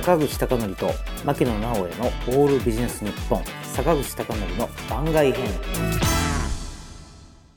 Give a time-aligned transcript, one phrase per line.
[0.00, 0.92] 坂口孝則と
[1.26, 5.46] 牧野直哉の「オールビジネス日本坂口孝則の番外編」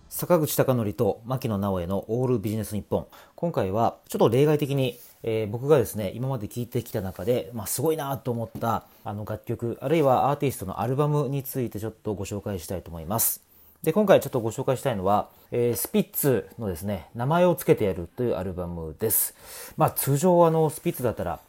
[0.10, 13.42] 坂口孝則と牧野直哉の「オールビジネス日本今回はちょっと例外的に、えー、僕がですね今まで聴いてきた中で、まあ、すごいなと思ったあの楽曲あるいはアーティストのアルバムについてちょっとご紹介したいと思います。
[13.84, 19.34] で今回ちょっとご紹介したいのは、えー、スピッツのですね名前を付けてやるというアルバムです。
[19.78, 21.40] まあ通常あのスピッツだったら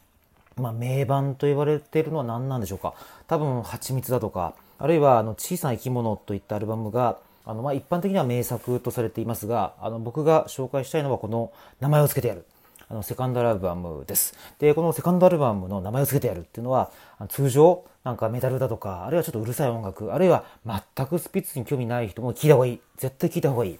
[0.57, 2.93] まあ、名盤と言われているのは何なんでしょうか
[3.27, 12.45] 多分蜂蜜だとかあるいはあの小さな生き物といったアルバムがあのまあ一般的には名作とされていますがあの僕が紹介したいのはこの名前を付けてやる
[12.87, 14.35] あのセカンドアルバムです。
[14.59, 16.91] で、このセカンドアルバムの名前を付けてやるっていうのは、
[17.29, 22.79] 通常、なんかメタルだとか、あるいはちょっとうるさい音楽、あるいは全くスピッツに興味ない人も聞いた方がいい。
[22.97, 23.79] 絶対聞いた方がいい。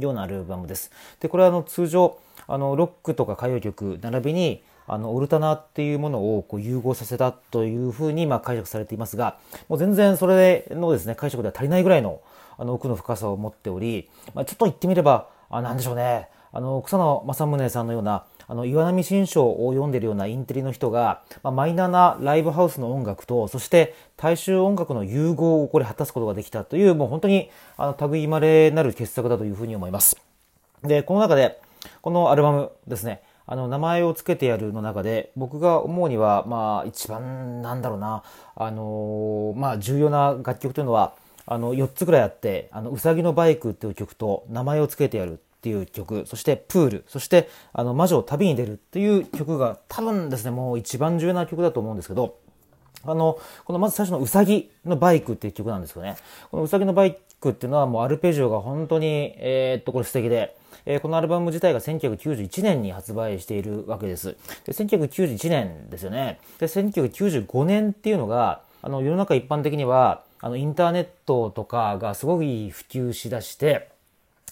[0.00, 0.90] ようなアルバムです。
[1.20, 2.18] で、これはあの通常、
[2.48, 12.20] あの、ロックとか歌謡曲、並びに、あの、オルタナっていうものをこう融合させたというふうにまあ解釈されていますが、もう全然それのですね、解釈では足りないぐらいの
[12.56, 30.16] あの奥の深さを持っており、まあ、ちょっと言ってみれば、あ、なんでしょうね、あの、草野正宗さんのような、あの、岩波新書を読んでいるようなインテリの人が、まあ、マイナーなライブハウスの音楽と、そして大衆音楽の融合をこれ果たすことができたという、もう本当に、あの、類まれなる傑作だというふうに思います。
[30.84, 31.60] で、この中で、
[32.02, 38.22] このアルバムですね、あの、名前を付けてやるの中で、僕が思うには、まあ、一番、なんだろうな、
[38.56, 41.14] あのー、まあ、重要な楽曲というのは、
[41.46, 52.36] あの、4つぐらいあって、あの、うさぎのバイクっていう曲と、名前を付けてやるっていう曲、そしてプール、そしてあの魔女を旅に出るっていう曲が多分ですね、もう一番重要な曲だと思うんですけど、
[53.06, 56.16] あの、このまず最初のうさぎのバイクっていう曲なんですけどね、
[56.50, 64.36] このうさぎのバイクっていうのはもうアルペジオが本当に、えー、っと、これ素敵で、えー、このアルバム自体が1991年に発売しているわけです。
[64.64, 66.38] で、1991年ですよね。
[66.58, 73.88] で、1995年っていうのが、あの、世の中一般的には、あの、インターネットとかがすごい普及しだして、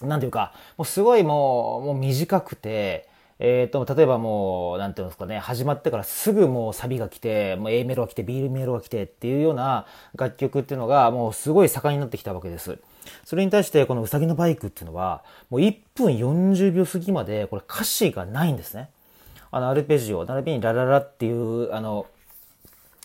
[0.01, 3.07] なんていうか、もうすごいもう、もう短くて、
[3.45, 12.79] えっ、ー、と、例えばもう、何ていうんですかね、始まってからすぐもうサビが来て、もう A メロが来て、B メロが来てっていうような楽曲っていうのが、もうすごい盛んになってきたわけです。
[13.25, 18.89] それに対して、このうさぎのバイクっていうのは、もう1分40秒過ぎまで、これ歌詞がないんですね。
[19.51, 22.05] あの、アルペジオ、並びにラララっていう、あの、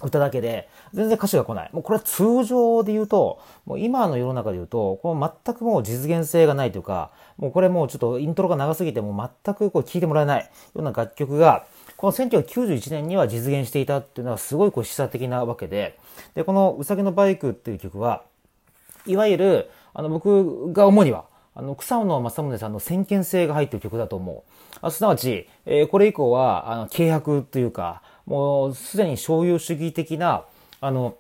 [0.03, 1.71] 歌だけで、全然歌詞が来ない。
[1.73, 11.67] もうこれは通常で言うと、もう今の世の中で言うと、この全くもう実現性がないというか、もうこれもうちょっとイントロが長すぎても全くこう聴いてもらえないような楽曲が、
[11.97, 15.99] この1991年には実現していたっていうのはすごいこう示唆的なわけで、
[16.35, 18.23] で、このうさぎのバイクっていう曲は、
[19.05, 21.25] いわゆる、あの僕が主には、
[21.59, 24.43] あの、草野正宗さんの先見性が入ってる曲だと思う。
[24.81, 30.45] あすなわち、えー、これ以降は、あの、契約というか、もうすでに商用主義的な、
[30.83, 31.17] あの、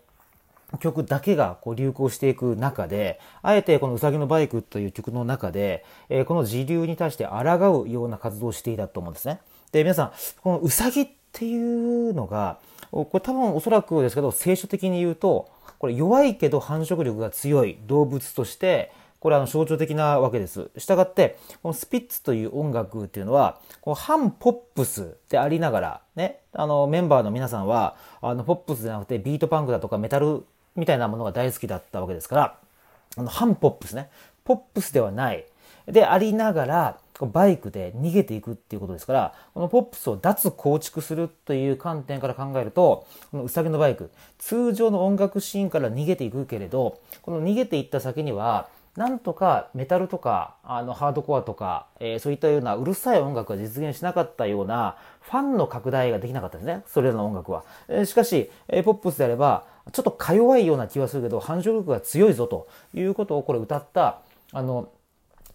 [0.81, 9.41] 曲だけがこう流行していく中で、あえてこのうさぎのバイクという曲の中で、えー、この時流に対して抗うような活動をしていたと思うんですね。
[9.73, 12.59] で、皆さん、このうさぎっていうのが、
[12.91, 15.49] これ多分おそらくですけど、聖書的に言うと、
[15.79, 20.71] これ弱いけど繁殖力が強い動物として、これは象徴的なわけです。
[20.77, 30.45] したがって、このスピッツという音楽っていうのは、この反ポップスでありながら、ね、あの、メンバーの皆さんは、あの、ポップスじゃなくてビートパンクだとかメタル
[30.77, 32.59] みたいなものが大好きだったわけですから、
[33.17, 34.11] あの、反ポップスね。
[34.45, 35.45] ポップスではない。
[35.87, 56.82] でありながら、バイクで逃げていくっていうことですから、このポップスを脱構築するという観点から考えると、このうさぎのバイク、通常の音楽シーンから逃げていくけれど、この逃げていった先には、なんとかメタルとか、あの、ハードコアとか、えー、そういったようなうるさい音楽が実現しなかったような、ファンの拡大ができなかったですね。
[56.84, 57.62] それらの音楽は。
[57.86, 64.19] えー、しかし、えー、ポップスであれば、ちょっとか弱いような気はするけど、繁殖力が強いぞということをこれ歌った、
[64.53, 64.88] あの、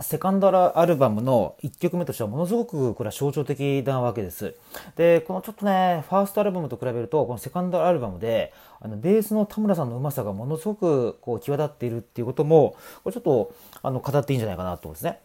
[0.01, 4.55] セカンドアルバムの1曲目としてはものすごくこれは象徴的なわけです。
[4.95, 13.53] で、このちょっとね、ファーストアルバムと比べると、このセカンドアルバムで、あのベースの田村さんのうまさがものすごくこう際立っているっていうことも、これちょっと
[13.83, 15.19] あの語っていいんじゃないかなと思うんですね。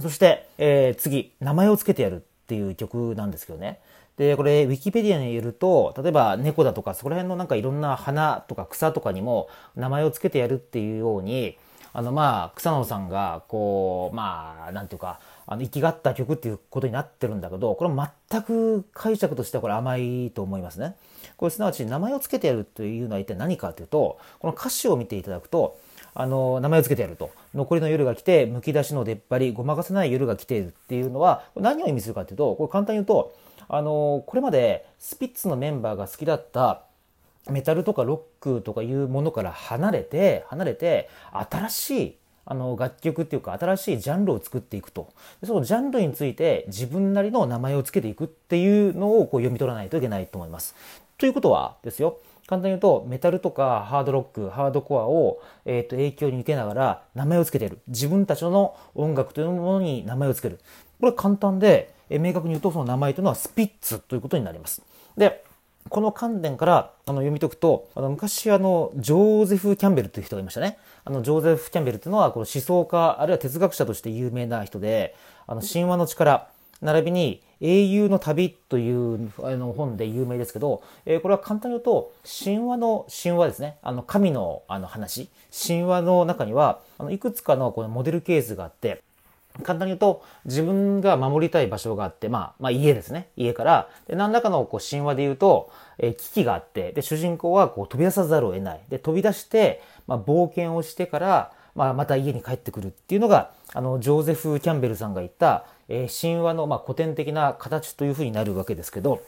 [0.00, 3.80] そして、えー、次、名前を付けてやるっていう曲なんですけどね。
[4.16, 11.56] で、これ、ウィキペディアによると、例えば猫だとか、そこら辺のなんかいろんな花とか草とかにも名前を付けてやるっていうように、
[11.92, 17.90] あのまあ草野さんがこうまあなんていうかあの生きがった曲っていうことになってるんだけどこれ
[18.30, 20.96] 全く解釈としてはこれ甘いと思いますね。
[21.36, 25.78] これすなわち名前を付けてやるというのは一体何かというとこの歌詞を見ていただくと
[26.14, 33.34] あの名前を付けてやると残りの夜が来てむき出しの出っ張りごまかせない夜が来ているっていうのは何を意味するかというとこれ簡単に言うと
[33.68, 36.82] あのこれまでスピッツのメンバーが好きだった
[37.50, 45.12] メタルとかロックとかいうものから離れて離れて新しいあの楽曲っていうか新しいジャンルを作っていくと
[45.44, 50.74] そのジャンルについて自分なりの名前を付けていくっていうのをこう読み取らないといけないと思います。
[51.18, 60.60] ということはですよ簡単に言うとメタルとかハードロックハードコアを、えー、と影響に受けながら名前を付けている自分たちの音楽というものに名前を付ける
[61.00, 64.82] これは簡単で、え、明確に言うとその名前というのはスピッツということになります。
[65.16, 65.44] で
[65.92, 70.78] この観点からあの読み解くとあの昔あのジョーゼフ・キャンベルという人がいましたね。
[71.04, 75.14] あのジョーゼフ・キャンベルというのはこの思想家あるいは哲学者として有名な人で
[75.46, 76.48] あの神話の力
[76.80, 83.76] 並びに英雄の旅というあの本で有名ですけど、えー、これは簡単に言うと神話の神話ですね。
[83.82, 85.28] あの神のあの話。
[85.52, 89.02] 神話の中にはあのいくつかのこのモデルケースがあって
[89.62, 93.28] 簡単に言うと、自分が守りたい場所があって、まあ、まあ家ですね。
[93.36, 98.80] 家から、で何らかのこう神話で言うと、えー、危機があって、で、主人公はこう飛び出さざるを得ない。
[98.88, 109.22] で、飛び出して、まあ、冒険をしてから、まあ、また家に帰ってくるっていうのが、あの、ジョーゼフ・キャンベルさんが言った、えー、神話の、まあ、古典的な形というふうになるわけですけど、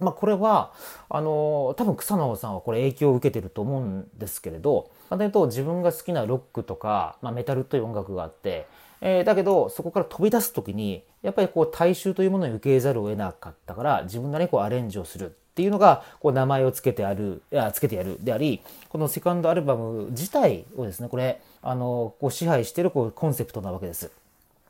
[0.00, 0.72] まあ、これは、
[1.08, 8.66] あの、多分草野さんはこれ影響を受けてると思うんですけれど、簡単に言うと自分が好きなロックとか、まあ、メタルという音楽があって、
[9.00, 24.10] えー、だけどそこから飛び出す時にやっぱりこう大衆というものに受け入れざるを得なかったから自分なりにこうアレンジをするっていうのがこう名前を付けてあるいや付けてやるでありこのセカンドアルバム自体をですねこれあのこう支配しているこうコンセプトなわけです。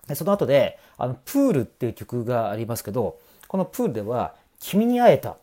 [0.06, 3.18] でその後であのプールっていう曲がありますけど
[3.48, 5.36] このプールでは「君に会えた」っ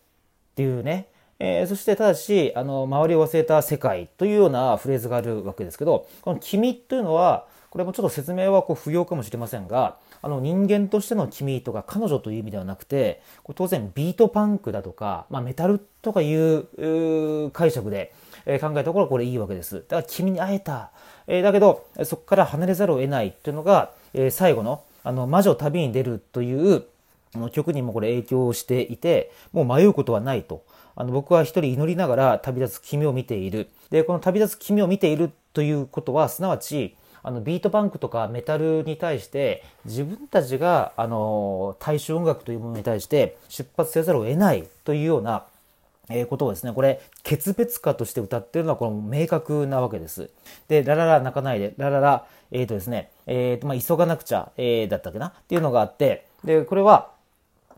[0.56, 1.08] ていうね
[1.46, 18.14] えー、そしてただしあの周りを忘れた世界というようなフレーズがあるわけですけどこの「君」というのはこれもちょっと説明はこう不要かもしれませんがあの人間としての君とか彼女という意味ではなくてこれ当然ビートパンクだとか、まあ、メタルとかいう解釈で
[18.46, 19.76] え考えたところこれいいわけです。
[19.76, 20.92] だから君に会えた。
[21.28, 26.84] え、だけどそこから離れざるを得ないというのが、え、最後のあの魔女旅に出るという
[27.52, 30.64] 曲にもこれ影響していてもう迷うことはないと。
[30.96, 33.70] あの僕は一人祈りながら旅立つ君を見ている。
[33.90, 45.46] で、この旅立つ君を見ているということは、すなわち、あのビートパンクとかメタルに対して自分たちがあの大衆音楽というものに対して出発せざるを得ないというような
[46.10, 50.30] えことをですね、これ、決別歌として歌ってるのはこの明確なわけです。
[50.68, 55.28] で、ラララ泣かないで、ラララ、えっ、ー、とですね、えっ、ー、と、まあ、急がなくちゃ、えー、だったっけな？
[55.28, 57.12] っていうのがあって、で、これは、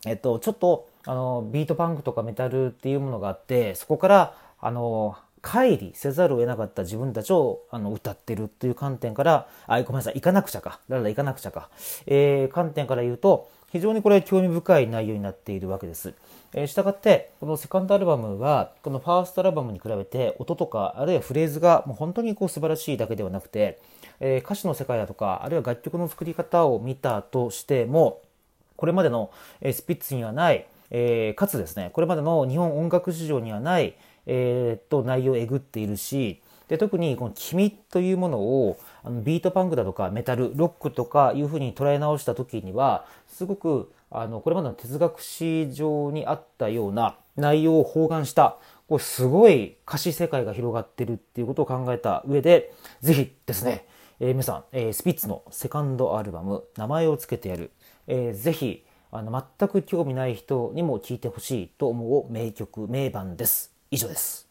[0.08, 5.16] えっ、と、ちょっと、あの、ビートパンクとかメタルっていうものがあって、そこから、あの、
[5.46, 10.80] 乖離せざるを得なかった自分たちをあの歌ってるという観点から、あ、ごめんなさい、行かなくちゃか。
[10.90, 11.70] だから行かなくちゃか。
[12.08, 16.16] えー、観点から言うと、非常にこれ興味深い内容になっているわけです。
[16.54, 23.80] えー、したがって、このセカンドアルバムは、このファーストアルバムに比べて、音とか、あるいはフレーズがもう本当にこう素晴らしいだけではなくて、
[24.20, 28.22] えー、歌詞の世界だとか、あるいは楽曲の作り方を見たとしても、
[28.78, 29.30] これまでの
[29.62, 33.96] スピッツにはない、えー、かつですね、これまでの日本音楽史上にはない、
[34.26, 48.58] えー、と内容をえぐっているしで特にこの「君」というものをあのビートパンクだとかメタルロックとかいうふうに捉え直した時にはすごくあのこれまでの哲学史上にあったような内容を包含した
[48.88, 53.86] こうすごい歌詞世界が広がってるっていうことを考えた上でぜひですね、
[54.20, 57.72] えー、皆さん、えー、スピッツのセカンドアルバム「名前を付けてやる」
[58.08, 58.85] えー、ぜひ
[59.18, 63.74] あの全く興味ない人にも聴いてほしいと思う名曲名盤です。
[63.92, 64.45] 以上です。